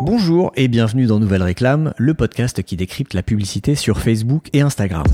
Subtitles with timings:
[0.00, 4.60] Bonjour et bienvenue dans Nouvelle Réclame, le podcast qui décrypte la publicité sur Facebook et
[4.60, 5.04] Instagram.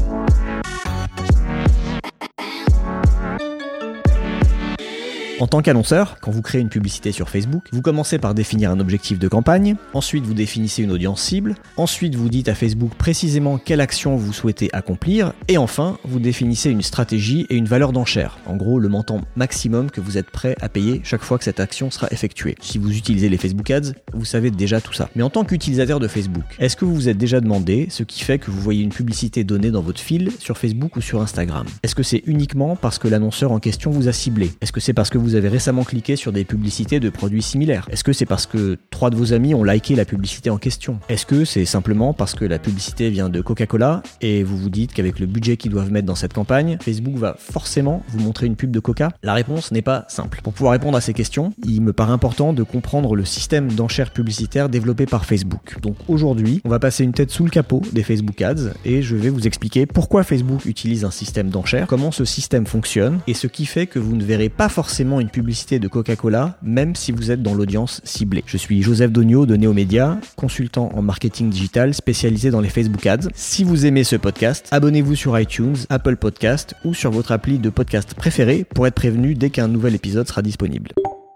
[5.44, 8.80] En tant qu'annonceur, quand vous créez une publicité sur Facebook, vous commencez par définir un
[8.80, 13.58] objectif de campagne, ensuite vous définissez une audience cible, ensuite vous dites à Facebook précisément
[13.58, 18.38] quelle action vous souhaitez accomplir, et enfin vous définissez une stratégie et une valeur d'enchère,
[18.46, 21.60] en gros le montant maximum que vous êtes prêt à payer chaque fois que cette
[21.60, 22.54] action sera effectuée.
[22.62, 25.10] Si vous utilisez les Facebook Ads, vous savez déjà tout ça.
[25.14, 28.24] Mais en tant qu'utilisateur de Facebook, est-ce que vous vous êtes déjà demandé ce qui
[28.24, 31.66] fait que vous voyez une publicité donnée dans votre fil sur Facebook ou sur Instagram?
[31.82, 34.50] Est-ce que c'est uniquement parce que l'annonceur en question vous a ciblé?
[34.62, 37.86] Est-ce que c'est parce que vous avez récemment cliqué sur des publicités de produits similaires
[37.90, 40.98] Est-ce que c'est parce que trois de vos amis ont liké la publicité en question?
[41.08, 44.92] Est-ce que c'est simplement parce que la publicité vient de Coca-Cola et vous vous dites
[44.92, 48.56] qu'avec le budget qu'ils doivent mettre dans cette campagne, Facebook va forcément vous montrer une
[48.56, 49.10] pub de Coca?
[49.22, 50.40] La réponse n'est pas simple.
[50.42, 54.10] Pour pouvoir répondre à ces questions, il me paraît important de comprendre le système d'enchères
[54.10, 55.80] publicitaires développé par Facebook.
[55.80, 59.16] Donc aujourd'hui, on va passer une tête sous le capot des Facebook Ads et je
[59.16, 63.46] vais vous expliquer pourquoi Facebook utilise un système d'enchères, comment ce système fonctionne et ce
[63.46, 67.30] qui fait que vous ne verrez pas forcément une publicité de Coca-Cola, même si vous
[67.30, 68.44] êtes dans l'audience ciblée.
[68.46, 73.28] Je suis Joseph Dogno de Neomédia, consultant en marketing digital spécialisé dans les Facebook Ads.
[73.34, 77.70] Si vous aimez ce podcast, abonnez-vous sur iTunes, Apple Podcast ou sur votre appli de
[77.70, 80.90] podcast préféré pour être prévenu dès qu'un nouvel épisode sera disponible.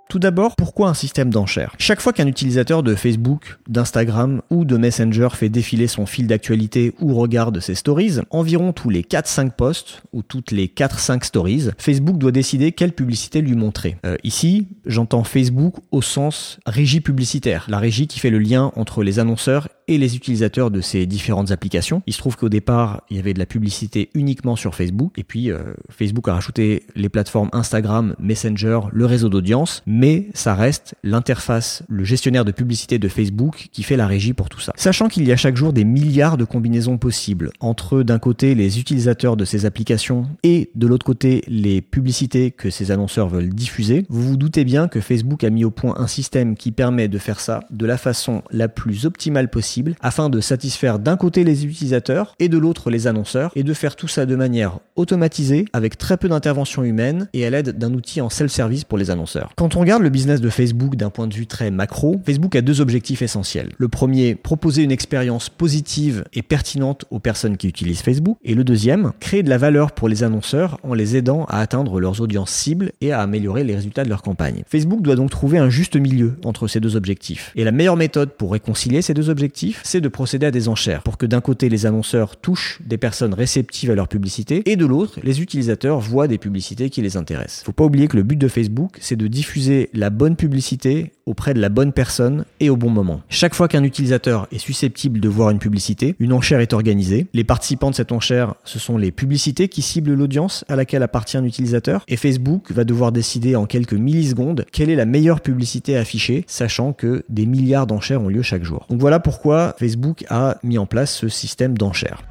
[0.09, 1.75] Tout d'abord, pourquoi un système d'enchères?
[1.79, 6.95] Chaque fois qu'un utilisateur de Facebook, d'Instagram ou de Messenger fait défiler son fil d'actualité
[6.99, 12.17] ou regarde ses stories, environ tous les 4-5 posts ou toutes les 4-5 stories, Facebook
[12.17, 13.99] doit décider quelle publicité lui montrer.
[14.07, 19.03] Euh, ici, j'entends Facebook au sens régie publicitaire, la régie qui fait le lien entre
[19.03, 22.03] les annonceurs et les utilisateurs de ces différentes applications.
[22.07, 25.25] Il se trouve qu'au départ, il y avait de la publicité uniquement sur Facebook, et
[25.25, 25.59] puis euh,
[25.91, 32.05] Facebook a rajouté les plateformes Instagram, Messenger, le réseau d'audience, mais ça reste l'interface, le
[32.05, 34.73] gestionnaire de publicité de Facebook qui fait la régie pour tout ça.
[34.77, 38.79] Sachant qu'il y a chaque jour des milliards de combinaisons possibles entre d'un côté les
[38.79, 44.05] utilisateurs de ces applications et de l'autre côté les publicités que ces annonceurs veulent diffuser,
[44.09, 47.19] vous vous doutez bien que Facebook a mis au point un système qui permet de
[47.19, 51.67] faire ça de la façon la plus optimale possible afin de satisfaire d'un côté les
[51.67, 55.99] utilisateurs et de l'autre les annonceurs et de faire tout ça de manière automatisée avec
[55.99, 59.53] très peu d'intervention humaine et à l'aide d'un outil en self-service pour les annonceurs.
[59.57, 62.61] Quand on regarde le business de Facebook d'un point de vue très macro, Facebook a
[62.61, 63.73] deux objectifs essentiels.
[63.79, 68.39] Le premier, proposer une expérience positive et pertinente aux personnes qui utilisent Facebook.
[68.45, 72.01] Et le deuxième, créer de la valeur pour les annonceurs en les aidant à atteindre
[72.01, 74.63] leurs audiences cibles et à améliorer les résultats de leur campagne.
[74.67, 77.53] Facebook doit donc trouver un juste milieu entre ces deux objectifs.
[77.57, 81.03] Et la meilleure méthode pour réconcilier ces deux objectifs, c'est de procéder à des enchères
[81.03, 84.87] pour que d'un côté les annonceurs touchent des personnes réceptives à leur publicité et de
[84.87, 87.65] l'autre les utilisateurs voient des publicités qui les intéressent.
[87.65, 91.53] Faut pas oublier que le but de Facebook, c'est de diffuser la bonne publicité auprès
[91.53, 93.21] de la bonne personne et au bon moment.
[93.29, 97.27] Chaque fois qu'un utilisateur est susceptible de voir une publicité, une enchère est organisée.
[97.35, 101.39] Les participants de cette enchère, ce sont les publicités qui ciblent l'audience à laquelle appartient
[101.39, 106.45] l'utilisateur et Facebook va devoir décider en quelques millisecondes quelle est la meilleure publicité affichée,
[106.47, 108.87] sachant que des milliards d'enchères ont lieu chaque jour.
[108.89, 112.23] Donc voilà pourquoi Facebook a mis en place ce système d'enchères?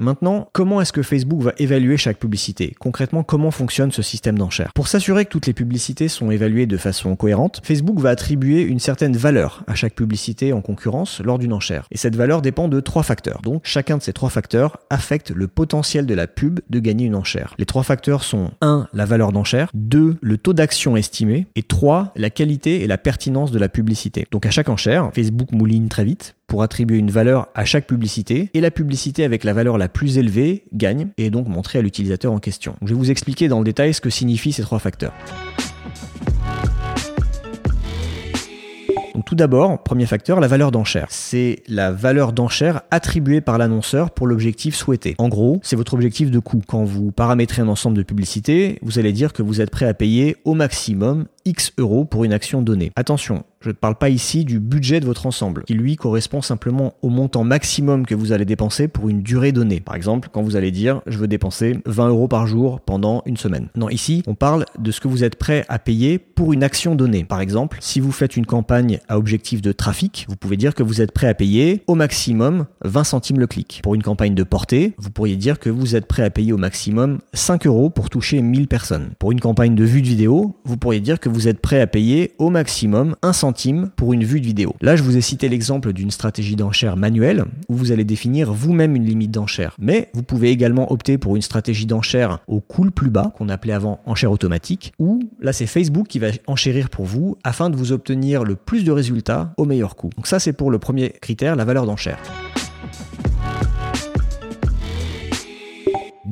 [0.00, 2.74] Maintenant, comment est-ce que Facebook va évaluer chaque publicité?
[2.78, 4.72] Concrètement, comment fonctionne ce système d'enchères?
[4.74, 8.78] Pour s'assurer que toutes les publicités sont évaluées de façon cohérente, Facebook va attribuer une
[8.78, 11.86] certaine valeur à chaque publicité en concurrence lors d'une enchère.
[11.90, 13.40] Et cette valeur dépend de trois facteurs.
[13.42, 17.14] Donc, chacun de ces trois facteurs affecte le potentiel de la pub de gagner une
[17.14, 17.54] enchère.
[17.58, 18.88] Les trois facteurs sont 1.
[18.92, 20.16] la valeur d'enchère, 2.
[20.20, 22.12] le taux d'action estimé et 3.
[22.16, 24.26] la qualité et la pertinence de la publicité.
[24.30, 28.50] Donc à chaque enchère, Facebook mouline très vite pour attribuer une valeur à chaque publicité
[28.54, 31.82] et la publicité avec la valeur la plus élevée gagne et est donc montrée à
[31.82, 32.74] l'utilisateur en question.
[32.82, 35.12] Je vais vous expliquer dans le détail ce que signifient ces trois facteurs.
[39.28, 41.08] tout d'abord, premier facteur, la valeur d'enchère.
[41.10, 45.16] C'est la valeur d'enchère attribuée par l'annonceur pour l'objectif souhaité.
[45.18, 46.62] En gros, c'est votre objectif de coût.
[46.66, 49.92] Quand vous paramétrez un ensemble de publicités, vous allez dire que vous êtes prêt à
[49.92, 52.92] payer au maximum X euros pour une action donnée.
[52.94, 56.94] Attention, je ne parle pas ici du budget de votre ensemble, qui lui correspond simplement
[57.00, 59.80] au montant maximum que vous allez dépenser pour une durée donnée.
[59.80, 63.38] Par exemple, quand vous allez dire je veux dépenser 20 euros par jour pendant une
[63.38, 63.68] semaine.
[63.76, 66.94] Non, ici, on parle de ce que vous êtes prêt à payer pour une action
[66.94, 67.24] donnée.
[67.24, 70.82] Par exemple, si vous faites une campagne à objectif de trafic, vous pouvez dire que
[70.82, 73.80] vous êtes prêt à payer au maximum 20 centimes le clic.
[73.82, 76.58] Pour une campagne de portée, vous pourriez dire que vous êtes prêt à payer au
[76.58, 79.10] maximum 5 euros pour toucher 1000 personnes.
[79.18, 81.86] Pour une campagne de vue de vidéo, vous pourriez dire que vous êtes prêt à
[81.86, 84.74] payer au maximum 1 centime pour une vue de vidéo.
[84.80, 88.96] Là, je vous ai cité l'exemple d'une stratégie d'enchère manuelle où vous allez définir vous-même
[88.96, 89.76] une limite d'enchère.
[89.78, 93.48] Mais vous pouvez également opter pour une stratégie d'enchère au coût le plus bas qu'on
[93.48, 97.76] appelait avant enchère automatique où là c'est Facebook qui va enchérir pour vous afin de
[97.76, 100.10] vous obtenir le plus de résultats au meilleur coût.
[100.16, 102.18] Donc ça c'est pour le premier critère, la valeur d'enchère.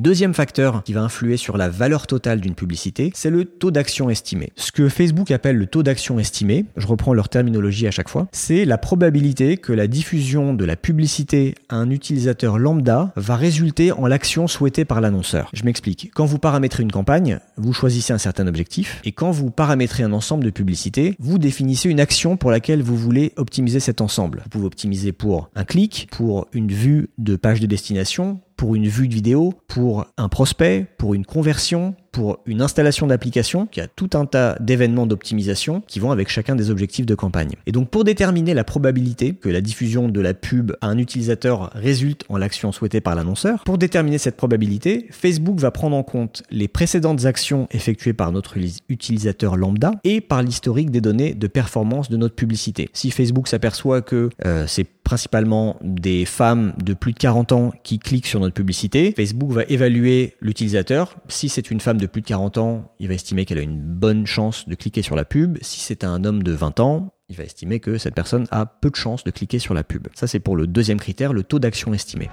[0.07, 4.09] Deuxième facteur qui va influer sur la valeur totale d'une publicité, c'est le taux d'action
[4.09, 4.53] estimé.
[4.55, 8.29] Ce que Facebook appelle le taux d'action estimé, je reprends leur terminologie à chaque fois,
[8.31, 13.91] c'est la probabilité que la diffusion de la publicité à un utilisateur lambda va résulter
[13.91, 15.49] en l'action souhaitée par l'annonceur.
[15.51, 16.09] Je m'explique.
[16.15, 20.13] Quand vous paramétrez une campagne, vous choisissez un certain objectif, et quand vous paramétrez un
[20.13, 24.39] ensemble de publicités, vous définissez une action pour laquelle vous voulez optimiser cet ensemble.
[24.45, 28.87] Vous pouvez optimiser pour un clic, pour une vue de page de destination, pour une
[28.87, 33.87] vue de vidéo, pour un prospect, pour une conversion, pour une installation d'application qui a
[33.87, 37.51] tout un tas d'événements d'optimisation qui vont avec chacun des objectifs de campagne.
[37.67, 41.69] Et donc pour déterminer la probabilité que la diffusion de la pub à un utilisateur
[41.75, 46.41] résulte en l'action souhaitée par l'annonceur, pour déterminer cette probabilité, Facebook va prendre en compte
[46.49, 48.57] les précédentes actions effectuées par notre
[48.89, 52.89] utilisateur lambda et par l'historique des données de performance de notre publicité.
[52.93, 57.97] Si Facebook s'aperçoit que euh, c'est principalement des femmes de plus de 40 ans qui
[57.97, 61.15] cliquent sur notre publicité, Facebook va évaluer l'utilisateur.
[61.29, 63.79] Si c'est une femme de plus de 40 ans, il va estimer qu'elle a une
[63.79, 65.59] bonne chance de cliquer sur la pub.
[65.61, 68.89] Si c'est un homme de 20 ans, il va estimer que cette personne a peu
[68.89, 70.09] de chances de cliquer sur la pub.
[70.13, 72.29] Ça, c'est pour le deuxième critère, le taux d'action estimé.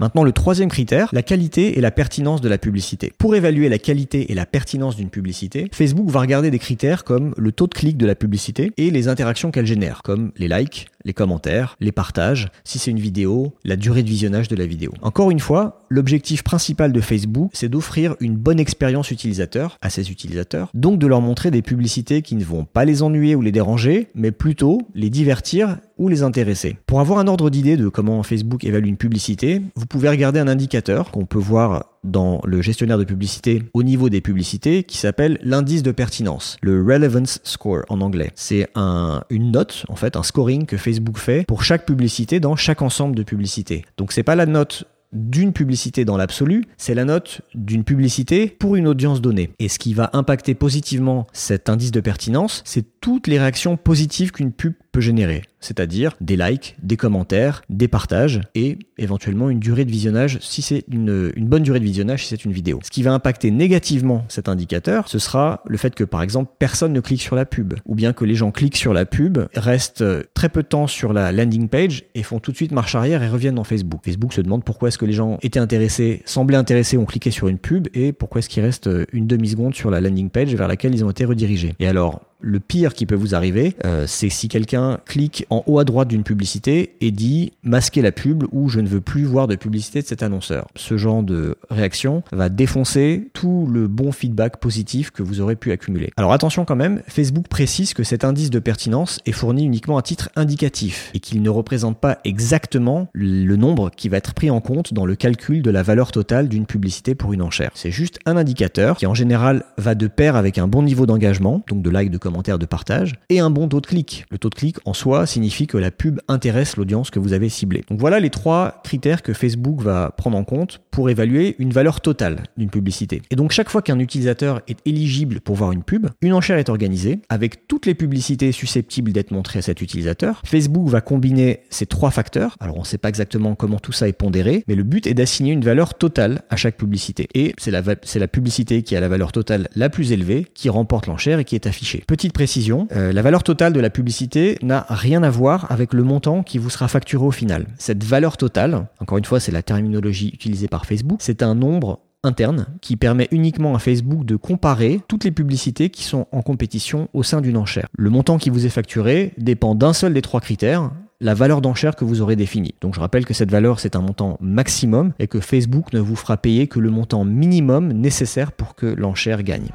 [0.00, 3.12] Maintenant, le troisième critère, la qualité et la pertinence de la publicité.
[3.18, 7.34] Pour évaluer la qualité et la pertinence d'une publicité, Facebook va regarder des critères comme
[7.36, 10.86] le taux de clic de la publicité et les interactions qu'elle génère, comme les likes,
[11.08, 14.92] les commentaires, les partages, si c'est une vidéo, la durée de visionnage de la vidéo.
[15.00, 20.10] Encore une fois, l'objectif principal de Facebook, c'est d'offrir une bonne expérience utilisateur à ses
[20.10, 23.52] utilisateurs, donc de leur montrer des publicités qui ne vont pas les ennuyer ou les
[23.52, 26.76] déranger, mais plutôt les divertir ou les intéresser.
[26.86, 30.48] Pour avoir un ordre d'idée de comment Facebook évalue une publicité, vous pouvez regarder un
[30.48, 35.38] indicateur qu'on peut voir dans le gestionnaire de publicité au niveau des publicités qui s'appelle
[35.42, 38.30] l'indice de pertinence, le relevance score en anglais.
[38.34, 42.56] C'est un, une note, en fait, un scoring que Facebook fait pour chaque publicité dans
[42.56, 43.84] chaque ensemble de publicités.
[43.96, 48.76] Donc c'est pas la note d'une publicité dans l'absolu, c'est la note d'une publicité pour
[48.76, 49.50] une audience donnée.
[49.58, 54.32] Et ce qui va impacter positivement cet indice de pertinence, c'est toutes les réactions positives
[54.32, 59.90] qu'une pub générer c'est-à-dire des likes, des commentaires, des partages et éventuellement une durée de
[59.90, 62.80] visionnage si c'est une, bonne durée de visionnage si c'est une vidéo.
[62.84, 66.92] Ce qui va impacter négativement cet indicateur, ce sera le fait que par exemple personne
[66.92, 70.04] ne clique sur la pub ou bien que les gens cliquent sur la pub, restent
[70.34, 73.22] très peu de temps sur la landing page et font tout de suite marche arrière
[73.22, 74.00] et reviennent dans Facebook.
[74.04, 77.48] Facebook se demande pourquoi est-ce que les gens étaient intéressés, semblaient intéressés, ont cliqué sur
[77.48, 80.94] une pub et pourquoi est-ce qu'ils restent une demi-seconde sur la landing page vers laquelle
[80.94, 81.74] ils ont été redirigés.
[81.80, 85.78] Et alors, le pire qui peut vous arriver, euh, c'est si quelqu'un clique en haut
[85.78, 89.48] à droite d'une publicité et dit masquer la pub ou je ne veux plus voir
[89.48, 90.68] de publicité de cet annonceur.
[90.76, 95.72] Ce genre de réaction va défoncer tout le bon feedback positif que vous aurez pu
[95.72, 96.10] accumuler.
[96.16, 100.02] Alors attention quand même, Facebook précise que cet indice de pertinence est fourni uniquement à
[100.02, 104.60] titre indicatif et qu'il ne représente pas exactement le nombre qui va être pris en
[104.60, 107.70] compte dans le calcul de la valeur totale d'une publicité pour une enchère.
[107.74, 111.62] C'est juste un indicateur qui en général va de pair avec un bon niveau d'engagement,
[111.68, 114.24] donc de like, de de partage, et un bon taux de clic.
[114.30, 117.48] Le taux de clic en soi signifie que la pub intéresse l'audience que vous avez
[117.48, 117.84] ciblée.
[117.88, 122.00] Donc voilà les trois critères que Facebook va prendre en compte pour évaluer une valeur
[122.00, 123.22] totale d'une publicité.
[123.30, 126.68] Et donc chaque fois qu'un utilisateur est éligible pour voir une pub, une enchère est
[126.68, 130.42] organisée avec toutes les publicités susceptibles d'être montrées à cet utilisateur.
[130.44, 132.56] Facebook va combiner ces trois facteurs.
[132.60, 135.14] Alors on ne sait pas exactement comment tout ça est pondéré, mais le but est
[135.14, 137.28] d'assigner une valeur totale à chaque publicité.
[137.34, 140.68] Et c'est la, c'est la publicité qui a la valeur totale la plus élevée qui
[140.68, 142.04] remporte l'enchère et qui est affichée.
[142.18, 146.02] Petite précision, euh, la valeur totale de la publicité n'a rien à voir avec le
[146.02, 147.68] montant qui vous sera facturé au final.
[147.78, 152.00] Cette valeur totale, encore une fois c'est la terminologie utilisée par Facebook, c'est un nombre
[152.24, 157.08] interne qui permet uniquement à Facebook de comparer toutes les publicités qui sont en compétition
[157.12, 157.86] au sein d'une enchère.
[157.96, 161.94] Le montant qui vous est facturé dépend d'un seul des trois critères, la valeur d'enchère
[161.94, 162.74] que vous aurez définie.
[162.80, 166.16] Donc je rappelle que cette valeur c'est un montant maximum et que Facebook ne vous
[166.16, 169.68] fera payer que le montant minimum nécessaire pour que l'enchère gagne.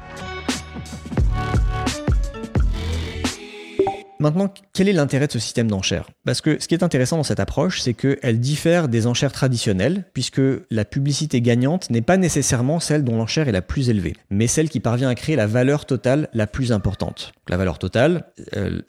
[4.24, 6.08] Maintenant, quel est l'intérêt de ce système d'enchères?
[6.24, 10.06] Parce que ce qui est intéressant dans cette approche, c'est qu'elle diffère des enchères traditionnelles,
[10.14, 10.40] puisque
[10.70, 14.70] la publicité gagnante n'est pas nécessairement celle dont l'enchère est la plus élevée, mais celle
[14.70, 17.32] qui parvient à créer la valeur totale la plus importante.
[17.50, 18.32] La valeur totale,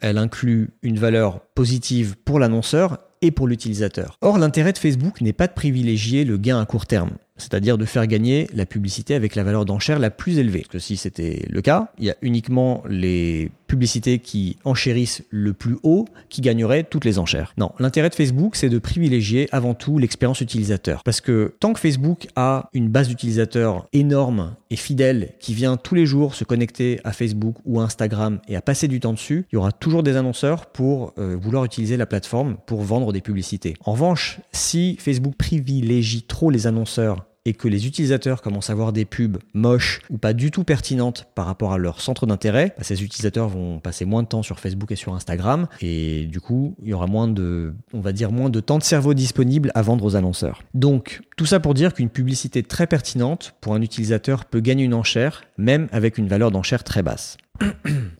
[0.00, 4.16] elle, inclut une valeur positive pour l'annonceur et pour l'utilisateur.
[4.22, 7.84] Or, l'intérêt de Facebook n'est pas de privilégier le gain à court terme c'est-à-dire de
[7.84, 10.60] faire gagner la publicité avec la valeur d'enchère la plus élevée.
[10.60, 15.52] Parce que si c'était le cas, il y a uniquement les publicités qui enchérissent le
[15.52, 17.52] plus haut qui gagneraient toutes les enchères.
[17.58, 21.02] Non, l'intérêt de Facebook, c'est de privilégier avant tout l'expérience utilisateur.
[21.04, 25.94] Parce que tant que Facebook a une base d'utilisateurs énorme et fidèle qui vient tous
[25.94, 29.56] les jours se connecter à Facebook ou Instagram et à passer du temps dessus, il
[29.56, 33.74] y aura toujours des annonceurs pour euh, vouloir utiliser la plateforme pour vendre des publicités.
[33.84, 38.92] En revanche, si Facebook privilégie trop les annonceurs et que les utilisateurs commencent à voir
[38.92, 42.82] des pubs moches ou pas du tout pertinentes par rapport à leur centre d'intérêt, bah,
[42.82, 46.76] ces utilisateurs vont passer moins de temps sur Facebook et sur Instagram et du coup,
[46.82, 49.82] il y aura moins de, on va dire, moins de temps de cerveau disponible à
[49.82, 50.62] vendre aux annonceurs.
[50.74, 54.94] Donc, tout ça pour dire qu'une publicité très pertinente pour un utilisateur peut gagner une
[54.94, 57.36] enchère, même avec une valeur d'enchère très basse.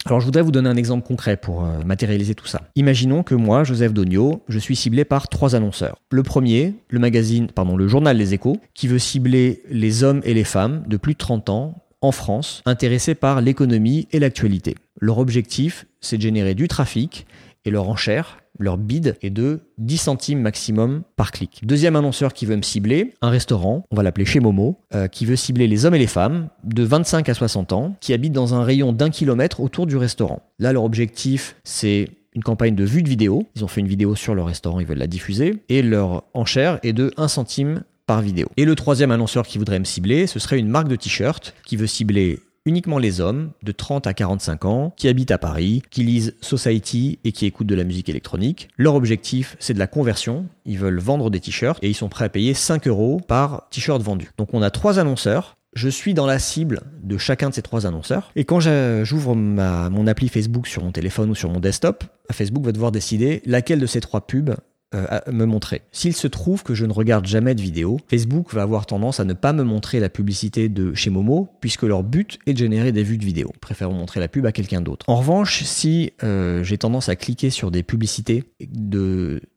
[0.07, 2.62] Alors je voudrais vous donner un exemple concret pour euh, matérialiser tout ça.
[2.76, 5.97] Imaginons que moi, Joseph Dogno, je suis ciblé par trois annonceurs.
[6.11, 10.35] Le premier, le magazine, pardon, le journal Les Échos, qui veut cibler les hommes et
[10.35, 14.76] les femmes de plus de 30 ans en France intéressés par l'économie et l'actualité.
[15.00, 17.26] Leur objectif, c'est de générer du trafic
[17.66, 21.61] et leur enchère, leur bid est de 10 centimes maximum par clic.
[21.64, 25.26] Deuxième annonceur qui veut me cibler, un restaurant, on va l'appeler chez Momo, euh, qui
[25.26, 28.54] veut cibler les hommes et les femmes de 25 à 60 ans qui habitent dans
[28.54, 30.42] un rayon d'un kilomètre autour du restaurant.
[30.58, 33.46] Là, leur objectif, c'est une campagne de vue de vidéo.
[33.56, 35.62] Ils ont fait une vidéo sur le restaurant, ils veulent la diffuser.
[35.68, 38.46] Et leur enchère est de 1 centime par vidéo.
[38.56, 41.76] Et le troisième annonceur qui voudrait me cibler, ce serait une marque de t-shirt qui
[41.76, 46.02] veut cibler uniquement les hommes de 30 à 45 ans qui habitent à Paris, qui
[46.02, 48.68] lisent Society et qui écoutent de la musique électronique.
[48.76, 50.46] Leur objectif, c'est de la conversion.
[50.66, 54.02] Ils veulent vendre des t-shirts et ils sont prêts à payer 5 euros par t-shirt
[54.02, 54.30] vendu.
[54.37, 57.87] Donc on a trois annonceurs je suis dans la cible de chacun de ces trois
[57.87, 58.32] annonceurs.
[58.35, 58.61] Et quand
[59.04, 63.42] j'ouvre mon appli Facebook sur mon téléphone ou sur mon desktop, Facebook va devoir décider
[63.44, 64.54] laquelle de ces trois pubs
[64.95, 65.83] euh, me montrer.
[65.90, 69.25] S'il se trouve que je ne regarde jamais de vidéo, Facebook va avoir tendance à
[69.25, 72.93] ne pas me montrer la publicité de chez Momo, puisque leur but est de générer
[72.93, 73.52] des vues de vidéo.
[73.61, 75.05] Préfère montrer la pub à quelqu'un d'autre.
[75.09, 78.45] En revanche, si euh, j'ai tendance à cliquer sur des publicités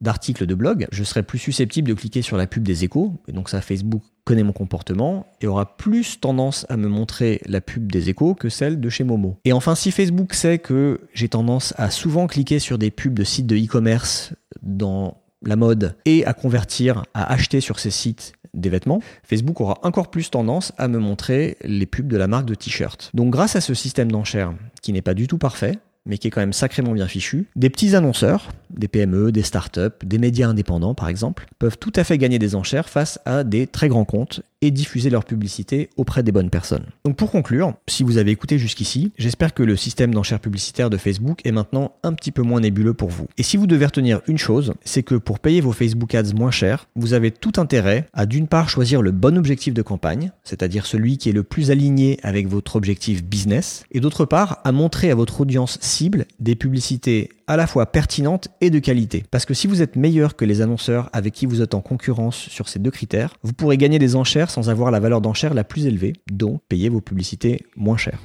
[0.02, 3.32] d'articles de, blog, je serai plus susceptible de cliquer sur la pub des échos, et
[3.32, 7.92] donc ça Facebook connaît mon comportement et aura plus tendance à me montrer la pub
[7.92, 9.38] des échos que celle de chez Momo.
[9.46, 13.24] Et enfin, si Facebook sait que j'ai tendance à souvent cliquer sur des pubs de
[13.24, 18.69] sites de e-commerce dans la mode et à convertir, à acheter sur ces sites des
[18.69, 22.55] vêtements, Facebook aura encore plus tendance à me montrer les pubs de la marque de
[22.55, 23.12] t-shirt.
[23.13, 26.31] Donc grâce à ce système d'enchères qui n'est pas du tout parfait, mais qui est
[26.31, 30.96] quand même sacrément bien fichu, des petits annonceurs, des PME, des startups, des médias indépendants
[30.96, 34.42] par exemple, peuvent tout à fait gagner des enchères face à des très grands comptes
[34.62, 36.86] et diffuser leur publicité auprès des bonnes personnes.
[37.06, 40.98] Donc pour conclure, si vous avez écouté jusqu'ici, j'espère que le système d'enchères publicitaires de
[40.98, 43.28] Facebook est maintenant un petit peu moins nébuleux pour vous.
[43.38, 46.52] Et si vous devez retenir une chose, c'est que pour payer vos Facebook Ads moins
[46.52, 50.86] cher, vous avez tout intérêt à d'une part choisir le bon objectif de campagne, c'est-à-dire
[50.86, 55.12] celui qui est le plus aligné avec votre objectif business, et d'autre part à montrer
[55.12, 59.25] à votre audience cible des publicités à la fois pertinentes et de qualité.
[59.32, 62.38] Parce que si vous êtes meilleur que les annonceurs avec qui vous êtes en concurrence
[62.38, 65.63] sur ces deux critères, vous pourrez gagner des enchères sans avoir la valeur d'enchère la
[65.63, 68.22] plus élevée, donc payer vos publicités moins chères.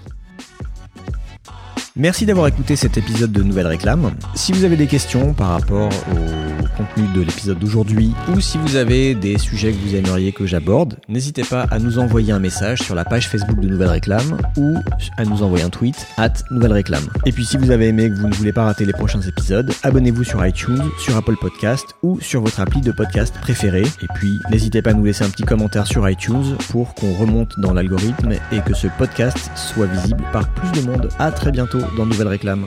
[1.97, 4.11] Merci d'avoir écouté cet épisode de Nouvelles Réclames.
[4.35, 8.75] Si vous avez des questions par rapport au contenu de l'épisode d'aujourd'hui ou si vous
[8.75, 12.81] avez des sujets que vous aimeriez que j'aborde, n'hésitez pas à nous envoyer un message
[12.81, 14.75] sur la page Facebook de Nouvelles Réclames ou
[15.17, 17.07] à nous envoyer un tweet at Nouvelles Réclames.
[17.27, 19.21] Et puis si vous avez aimé et que vous ne voulez pas rater les prochains
[19.21, 23.83] épisodes, abonnez-vous sur iTunes, sur Apple Podcast ou sur votre appli de podcast préféré.
[24.03, 27.53] Et puis n'hésitez pas à nous laisser un petit commentaire sur iTunes pour qu'on remonte
[27.61, 31.09] dans l'algorithme et que ce podcast soit visible par plus de monde.
[31.21, 32.67] À très bientôt dans Nouvelle Réclame.